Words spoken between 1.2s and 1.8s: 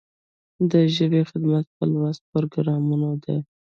خدمت